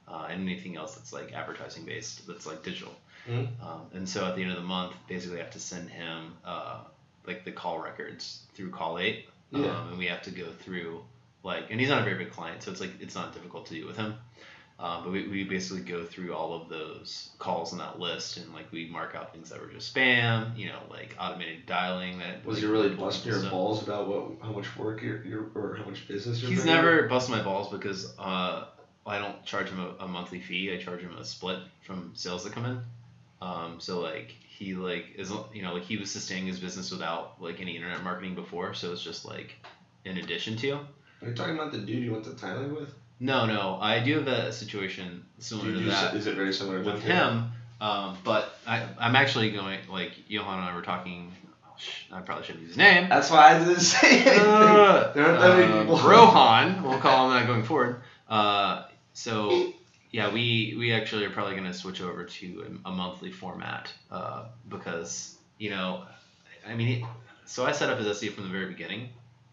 [0.08, 2.94] uh, and anything else that's like advertising based that's like digital.
[3.28, 3.48] Mhm.
[3.62, 6.34] Um, and so at the end of the month, basically, I have to send him
[6.44, 6.80] uh,
[7.26, 11.02] like the call records through Call Eight, um, and we have to go through
[11.42, 13.74] like, and he's not a very big client, so it's like it's not difficult to
[13.74, 14.14] do with him.
[14.76, 18.52] Um, but we, we basically go through all of those calls on that list, and
[18.52, 22.18] like we mark out things that were just spam, you know, like automated dialing.
[22.18, 23.52] That Was like, he really busting your stuff.
[23.52, 27.06] balls about what how much work you're, you're or how much business you're He's never
[27.06, 28.64] busted my balls because uh,
[29.06, 30.74] I don't charge him a, a monthly fee.
[30.74, 32.80] I charge him a split from sales that come in.
[33.44, 37.40] Um, so like he like is you know like he was sustaining his business without
[37.40, 38.72] like any internet marketing before.
[38.72, 39.54] So it's just like
[40.04, 40.72] in addition to.
[40.72, 42.94] Are you talking about the dude you went to Thailand with?
[43.20, 46.92] No, no, I do have a situation similar to that is it very similar to
[46.92, 47.52] with him.
[47.80, 51.30] Um, but I, I'm actually going like Johan and I were talking.
[51.66, 53.08] Oh, sh- I probably shouldn't use his name.
[53.08, 54.38] That's why I didn't say anything.
[54.38, 55.98] Uh, there aren't that many uh, people.
[55.98, 58.00] Rohan, we'll call him that going forward.
[58.28, 59.72] Uh, so
[60.14, 63.92] yeah, we we actually are probably going to switch over to a, a monthly format
[64.12, 66.04] uh, because you know,
[66.64, 67.04] I mean,
[67.46, 69.08] so I set up his SEO from the very beginning,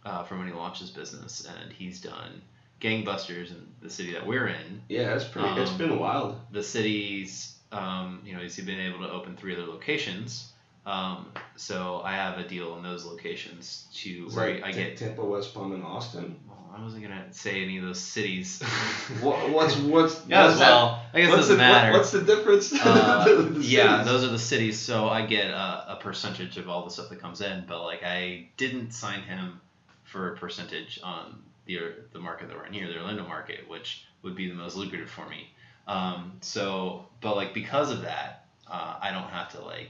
[0.05, 2.43] uh, from when he launched his business, and he's done
[2.79, 4.81] gangbusters in the city that we're in.
[4.87, 5.49] Yeah, it's pretty.
[5.59, 6.39] it's Um, been wild.
[6.51, 10.51] The cities, um, you know, he's been able to open three other locations.
[10.85, 14.97] Um, so I have a deal in those locations to Is where I Ta- get
[14.97, 16.39] Tampa, West Palm, and Austin.
[16.73, 18.61] I wasn't gonna say any of those cities.
[19.21, 21.91] What, what's what's yeah, what's that- well, I guess it what's doesn't the, matter.
[21.91, 22.73] What, what's the difference?
[22.73, 24.05] Uh, The yeah, cities.
[24.11, 24.79] those are the cities.
[24.79, 28.03] So I get a, a percentage of all the stuff that comes in, but like
[28.03, 29.59] I didn't sign him
[30.03, 31.79] for a percentage on the
[32.13, 35.09] the market that we're in here, the Orlando market, which would be the most lucrative
[35.09, 35.49] for me.
[35.87, 39.89] Um, so, but like because of that, uh, I don't have to like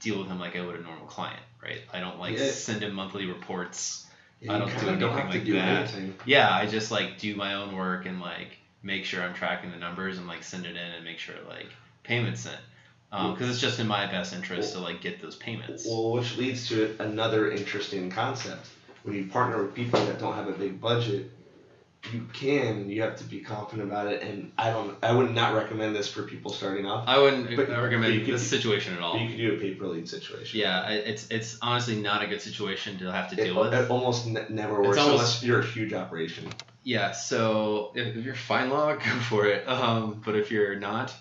[0.00, 1.82] deal with him like I would a normal client, right?
[1.92, 2.50] I don't like Yeah.
[2.50, 4.06] send him monthly reports.
[4.40, 5.94] Yeah, I don't do kinda don't anything have to like do that.
[5.94, 6.14] anything.
[6.24, 9.76] Yeah, I just like do my own work and like make sure I'm tracking the
[9.76, 11.68] numbers and like send it in and make sure like
[12.02, 12.60] payments sent.
[13.12, 15.84] Um, because it's just in my best interest to like get those payments.
[15.86, 18.68] Well, which leads to another interesting concept.
[19.02, 21.30] When you partner with people that don't have a big budget,
[22.12, 22.88] you can.
[22.88, 24.22] You have to be confident about it.
[24.22, 24.96] And I don't.
[25.02, 27.04] I would not recommend this for people starting off.
[27.06, 29.18] I wouldn't But- but recommend could- this situation at all.
[29.18, 30.60] you could do a pay per lead situation.
[30.60, 33.74] Yeah, it's it's honestly not a good situation to have to It, deal with.
[33.74, 36.48] it almost ne- never works almost- unless you're a huge operation.
[36.82, 39.68] Yeah, so if, if you're fine log, go for it.
[39.68, 41.12] Um, but if you're not,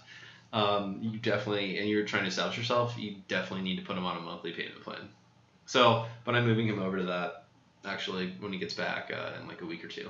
[0.54, 4.06] um, you definitely and you're trying to establish yourself, you definitely need to put him
[4.06, 5.10] on a monthly payment plan.
[5.65, 7.44] So, but I'm moving him over to that
[7.86, 10.10] actually when he gets back uh, in like a week or two.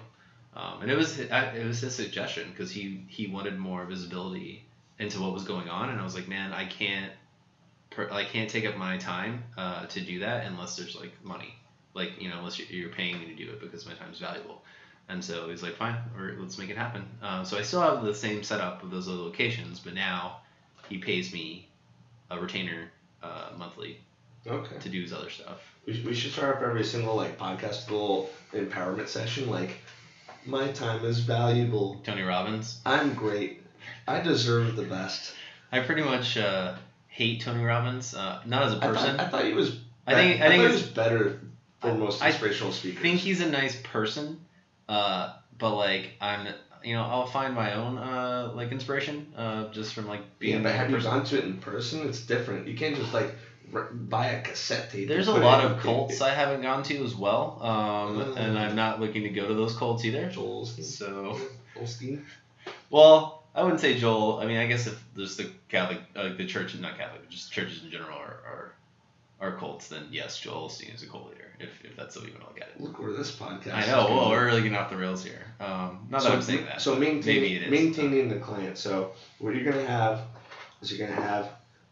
[0.55, 4.65] Um, and it was it was his suggestion because he he wanted more visibility
[4.97, 7.11] into what was going on, and I was like, man, I can't
[7.91, 11.55] per, I can't take up my time uh, to do that unless there's like money,
[11.93, 14.63] like you know unless you're, paying me to do it because my time's valuable.
[15.07, 17.03] And so he's like, fine, or let's make it happen.
[17.23, 20.41] Um, so I still have the same setup with those other locations, but now
[20.87, 21.67] he pays me
[22.29, 22.91] a retainer
[23.23, 23.97] uh, monthly
[24.45, 24.77] Okay.
[24.79, 25.61] to do his other stuff.
[25.87, 29.49] We, sh- we should start up every single like podcast little empowerment session.
[29.49, 29.79] Like,
[30.49, 32.01] my time is valuable.
[32.03, 32.79] Tony Robbins.
[32.85, 33.61] I'm great.
[34.07, 35.33] I deserve the best.
[35.71, 36.75] I pretty much uh,
[37.07, 39.17] hate Tony Robbins, uh, not as a person.
[39.17, 39.77] thought, I thought he was.
[40.07, 41.39] I think I, I think he was better
[41.79, 42.99] for most I inspirational speakers.
[42.99, 44.39] I think he's a nice person,
[44.87, 46.47] uh, but like I'm,
[46.83, 50.57] you know, I'll find my own uh, like inspiration uh, just from like being.
[50.57, 52.07] yeah, but a have you gone to it in person?
[52.07, 52.67] It's different.
[52.67, 53.35] You can't just like
[53.93, 55.07] buy a cassette tape.
[55.07, 58.37] There's a lot of cults I haven't gone to as well, um, Mm.
[58.37, 60.29] and I'm not looking to go to those cults either.
[60.29, 60.83] Joel Osteen.
[60.83, 61.39] So,
[61.79, 62.23] Osteen.
[62.89, 64.39] well, I wouldn't say Joel.
[64.39, 67.51] I mean, I guess if there's the Catholic, uh, like the church, not Catholic, just
[67.51, 68.73] churches in general are are,
[69.41, 71.35] are cults, then yes, Joel Osteen is a cult leader.
[71.59, 72.79] If, if that's the way you want to look at it.
[72.81, 73.73] Look where this podcast.
[73.73, 74.07] I know.
[74.09, 75.41] Well, we're really getting off the rails here.
[75.59, 76.79] Um, not that I'm saying that.
[76.81, 77.69] So maintaining, maybe it is.
[77.71, 78.77] maintaining the client.
[78.77, 80.21] So what you're gonna have
[80.81, 81.49] is you're gonna have,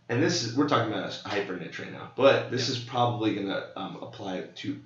[0.09, 3.35] and this is we're talking about a hyper niche right now, but this is probably
[3.35, 4.79] gonna um, apply to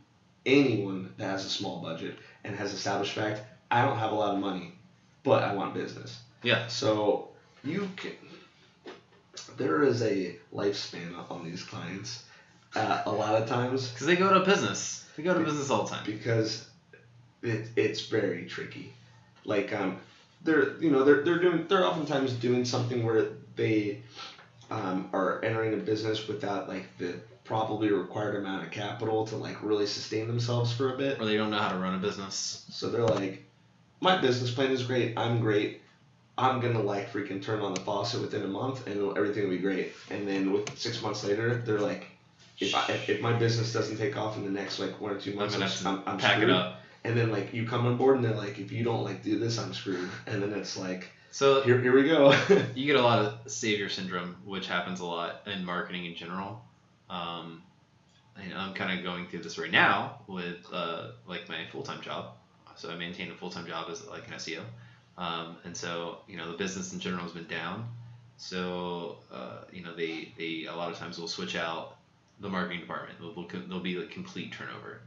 [0.46, 3.42] anyone that has a small budget and has established fact.
[3.70, 4.74] I don't have a lot of money,
[5.24, 6.20] but I want business.
[6.44, 6.68] Yeah.
[6.68, 7.30] So
[7.64, 8.14] you can.
[9.58, 12.24] There is a lifespan on these clients.
[12.76, 15.06] Uh, a lot of times Because they go to business.
[15.18, 16.06] They go to business all the time.
[16.06, 16.68] because
[17.42, 18.94] it, it's very tricky.
[19.46, 19.98] Like um,
[20.44, 24.02] they're you know they're they're doing they're oftentimes doing something where they
[24.72, 29.62] um, are entering a business without like the probably required amount of capital to like
[29.62, 31.20] really sustain themselves for a bit.
[31.20, 32.66] Or they don't know how to run a business.
[32.72, 33.44] So they're like,
[34.00, 35.18] my business plan is great.
[35.18, 35.82] I'm great.
[36.38, 39.58] I'm gonna like freaking turn on the faucet within a month and everything will be
[39.58, 39.92] great.
[40.10, 42.08] And then with six months later, they're like,
[42.60, 45.36] if I, if, my business doesn't take off in the next like one or two
[45.36, 46.50] months, I'm, I'm, I'm pack screwed.
[46.50, 46.82] it up.
[47.04, 49.38] And then like you come on board and they're like, if you don't like do
[49.38, 50.10] this, I'm screwed.
[50.28, 52.34] And then it's like, So here, here we go.
[52.76, 56.62] you get a lot of savior syndrome, which happens a lot in marketing in general.
[57.10, 57.64] Um,
[58.36, 62.02] and I'm kind of going through this right now with uh, like my full time
[62.02, 62.34] job.
[62.76, 64.62] So I maintain a full time job as like an SEO,
[65.18, 67.88] um, and so you know the business in general has been down.
[68.36, 71.96] So uh, you know they they a lot of times will switch out
[72.42, 73.20] the marketing department.
[73.20, 75.02] There'll, there'll, there'll be like complete turnover,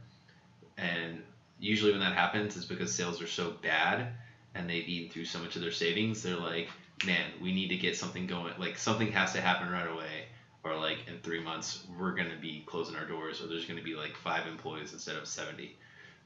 [0.77, 1.21] and
[1.59, 4.07] usually when that happens it's because sales are so bad
[4.55, 6.23] and they've eaten through so much of their savings.
[6.23, 6.69] They're like,
[7.05, 8.53] man, we need to get something going.
[8.57, 10.25] Like something has to happen right away,
[10.63, 13.95] or like in three months we're gonna be closing our doors, or there's gonna be
[13.95, 15.77] like five employees instead of seventy.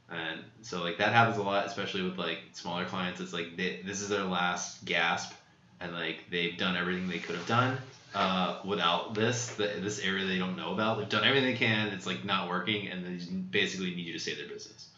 [0.09, 3.19] And so like that happens a lot, especially with like smaller clients.
[3.19, 5.33] It's like they, this is their last gasp,
[5.79, 7.77] and like they've done everything they could have done
[8.15, 10.99] uh, without this the, this area they don't know about.
[10.99, 11.87] They've done everything they can.
[11.89, 14.88] It's like not working, and they basically need you to save their business.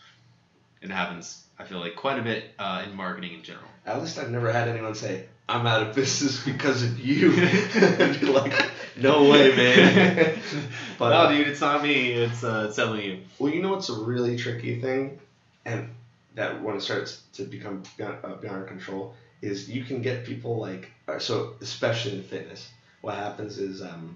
[0.82, 3.68] It happens, I feel like, quite a bit uh, in marketing in general.
[3.86, 7.34] At least I've never had anyone say, I'm out of business because of you.
[7.76, 8.54] I'd be like,
[8.98, 10.40] no way, man.
[10.98, 12.14] but, no, dude, it's not me.
[12.14, 13.20] It's uh, it's definitely you.
[13.38, 15.20] Well, you know what's a really tricky thing,
[15.66, 15.90] and
[16.36, 20.24] that when it starts to become beyond, uh, beyond our control is you can get
[20.24, 22.70] people like uh, so especially in fitness.
[23.02, 24.16] What happens is um,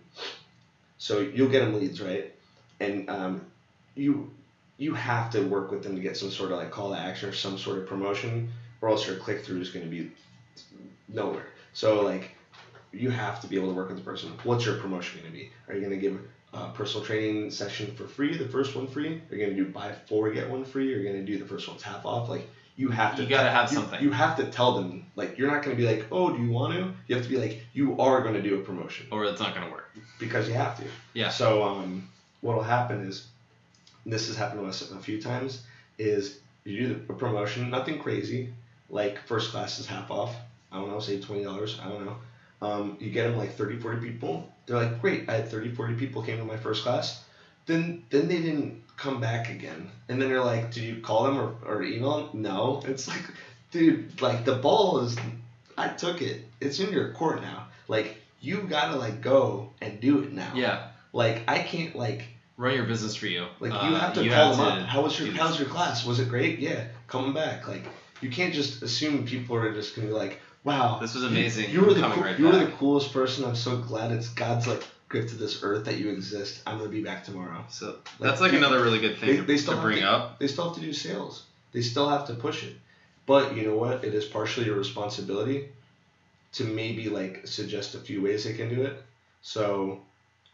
[0.97, 2.33] so you'll get them leads right,
[2.79, 3.45] and um,
[3.95, 4.31] you
[4.77, 7.29] you have to work with them to get some sort of like call to action
[7.29, 8.49] or some sort of promotion,
[8.81, 10.11] or else your click through is going to be
[11.09, 11.47] nowhere.
[11.73, 12.31] So like
[12.91, 14.31] you have to be able to work with the person.
[14.43, 15.51] What's your promotion going to be?
[15.67, 16.19] Are you going to give
[16.53, 19.21] a personal training session for free, the first one free?
[19.29, 20.93] You're you going to do buy four get one free?
[20.93, 22.29] Or are you going to do the first one half off?
[22.29, 23.23] Like you have to.
[23.23, 24.01] You gotta have you- something.
[24.03, 26.51] You have to tell them like you're not going to be like, oh, do you
[26.51, 26.93] want to?
[27.07, 29.53] You have to be like, you are going to do a promotion Or it's not
[29.55, 29.91] gonna work.
[30.19, 30.83] because you have to.
[31.13, 31.29] Yeah.
[31.29, 32.07] So um,
[32.41, 33.27] what'll happen is,
[34.05, 35.63] this has happened to us a few times,
[35.97, 38.53] is you do a promotion, nothing crazy,
[38.89, 40.35] like first class is half off.
[40.71, 41.79] I don't know, say twenty dollars.
[41.83, 42.17] I don't know.
[42.61, 44.49] Um, you get them like 30, 40 people.
[44.65, 47.21] They're like, great, I had 30, 40 people came to my first class.
[47.65, 49.89] Then then they didn't come back again.
[50.07, 52.41] And then they're like, did you call them or, or email them?
[52.41, 52.81] No.
[52.85, 53.23] It's like,
[53.71, 55.17] dude, like the ball is,
[55.77, 56.45] I took it.
[56.61, 57.67] It's in your court now.
[57.87, 60.51] Like you gotta like go and do it now.
[60.55, 60.87] Yeah.
[61.13, 62.25] Like I can't like
[62.57, 63.47] Run your business for you.
[63.59, 64.87] like you Uh, have to you call have them to up.
[64.87, 65.59] How was your How's this.
[65.59, 66.05] your class?
[66.05, 66.59] Was it great?
[66.59, 67.67] Yeah, coming back.
[67.67, 67.83] Like
[68.21, 71.65] you can't just assume people are just gonna be like, wow, This was amazing.
[71.69, 73.43] You, you were the cool, right you were the coolest person.
[73.45, 76.61] I'm so glad it's God's like gift to this earth that you exist.
[76.65, 77.65] I'm gonna be back tomorrow.
[77.69, 80.39] So that's like another really good thing They- to, they still have bring to- up.
[80.39, 81.43] They still have to do sales.
[81.73, 82.75] They still have to push it.
[83.25, 84.03] But you know what?
[84.05, 85.69] It is partially your responsibility
[86.53, 89.03] to maybe like suggest a few ways they can do it.
[89.41, 89.99] So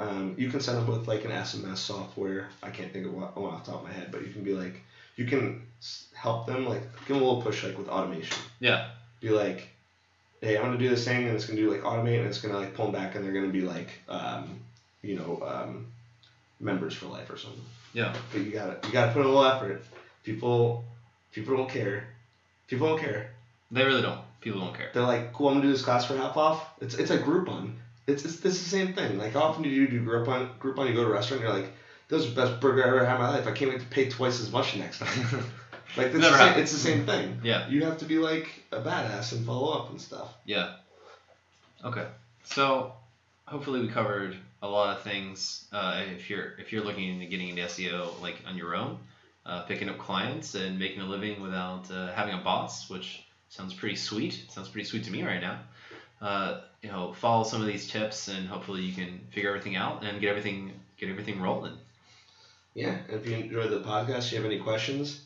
[0.02, 2.50] um, you can set up with like an SMS software.
[2.64, 4.54] I can't think of one off the top of my head, but you can be
[4.54, 4.82] like,
[5.16, 5.62] you can
[6.14, 8.38] help them like give them a little push like with automation.
[8.60, 8.90] Yeah.
[9.20, 9.70] Be like,
[10.42, 12.58] hey, I'm gonna do this thing and it's gonna do like automate and it's gonna
[12.58, 14.60] like pull them back and they're gonna be like, um,
[15.04, 15.88] you know, um,
[16.60, 17.62] members for life or something.
[17.94, 18.16] Yeah.
[18.32, 19.84] But you gotta you gotta put in a little effort.
[20.24, 20.84] People
[21.32, 22.08] people don't care.
[22.68, 23.30] People don't care.
[23.70, 24.22] They really don't.
[24.40, 24.90] People don't care.
[24.94, 26.66] They're like, cool, I'm gonna do this class for half off.
[26.82, 27.74] It's it's a Groupon.
[28.08, 29.18] It's it's this the same thing.
[29.18, 30.58] Like how often do you do Groupon?
[30.60, 31.72] Groupon, you go to a restaurant, you're like,
[32.08, 33.48] this is the best burger I ever had in my life.
[33.48, 35.46] I can't wait to pay twice as much next time.
[35.98, 37.42] Like it's, the same, it's the same thing.
[37.44, 37.68] Yeah.
[37.68, 40.34] You have to be like a badass and follow up and stuff.
[40.46, 40.76] Yeah.
[41.84, 42.08] Okay.
[42.46, 42.94] So
[43.46, 45.66] hopefully we covered a lot of things.
[45.72, 49.00] Uh, if you're if you're looking into getting into SEO like on your own,
[49.46, 53.74] uh, picking up clients and making a living without uh, having a boss, which sounds
[53.74, 54.46] pretty sweet.
[54.50, 55.60] Sounds pretty sweet to me right now.
[56.82, 60.20] You know, follow some of these tips and hopefully you can figure everything out and
[60.20, 61.78] get everything get everything rolling.
[62.74, 62.96] Yeah.
[63.08, 65.22] And if you enjoyed the podcast, you have any questions,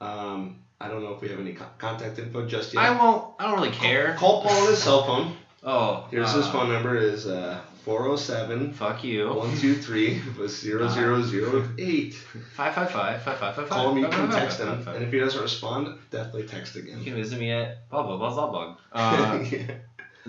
[0.00, 2.82] um, I don't know if we have any co- contact info just yet.
[2.82, 3.32] I won't.
[3.38, 4.14] I don't really care.
[4.14, 5.36] Call Paul on his cell phone.
[5.62, 9.28] Oh, Here's uh, his phone number is uh, 407 Fuck you.
[9.28, 12.14] 123 was 0008.
[12.54, 13.68] Five five five five five five five.
[13.68, 14.88] Call him, you can text him.
[14.88, 18.16] And if he doesn't respond, definitely text again You can visit me at blah blah
[18.16, 18.76] blah blah blah.
[18.92, 19.74] Uh, Yeah.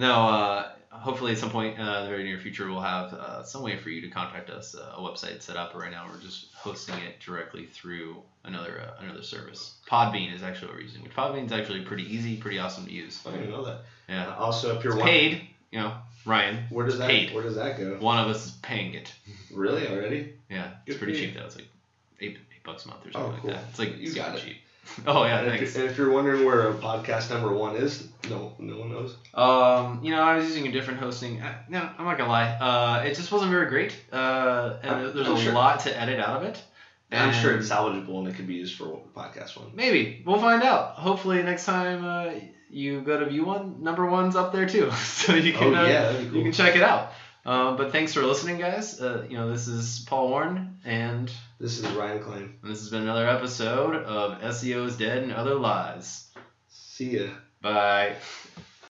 [0.01, 3.43] No, uh, hopefully at some point uh, in the very near future we'll have uh,
[3.43, 5.71] some way for you to contact us, uh, a website set up.
[5.73, 9.75] But right now we're just hosting it directly through another uh, another service.
[9.89, 11.03] Podbean is actually what we're using.
[11.03, 13.21] Which Podbean is actually pretty easy, pretty awesome to use.
[13.25, 13.81] I didn't know that.
[14.09, 15.41] Yeah, also, if you're it's paid.
[15.71, 15.93] You know,
[16.25, 16.65] Ryan.
[16.69, 17.33] Where does that Paid.
[17.33, 17.95] Where does that go?
[18.01, 19.13] One of us is paying it.
[19.53, 20.33] Really already?
[20.49, 21.45] Yeah, Good it's pretty cheap though.
[21.45, 21.67] It's like
[22.19, 23.63] eight, eight bucks a month or something Oh, like that.
[23.69, 24.41] It's like You got it.
[24.43, 24.57] cheap.
[25.07, 25.75] Oh yeah, and, if thanks.
[25.75, 29.15] and if you're wondering where a podcast number one is, no, no one knows.
[29.33, 31.41] Um, you know, I was using a different hosting.
[31.41, 32.47] Uh, no, I'm not gonna lie.
[32.49, 33.95] Uh, it just wasn't very great.
[34.11, 36.61] Uh, and I'm- there's I'm a sure- lot to edit out of it.
[37.13, 39.71] I'm sure it's salvageable and it could be used for podcast one.
[39.75, 40.91] Maybe we'll find out.
[40.95, 42.31] Hopefully next time uh,
[42.69, 45.87] you go to view one, number one's up there too, so you can oh uh,
[45.87, 47.11] yeah, that'd be you can check it out.
[47.45, 49.01] Um, but thanks for listening, guys.
[49.01, 52.59] Uh, you know, this is Paul Warren, and This is Ryan Klein.
[52.61, 56.27] And this has been another episode of SEO is Dead and Other Lies.
[56.69, 57.29] See ya.
[57.61, 58.15] Bye.